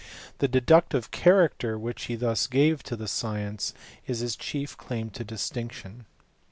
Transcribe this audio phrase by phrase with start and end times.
[0.39, 3.71] The deductive character which he thus gave to the science
[4.07, 6.07] is his chief claim to distinction.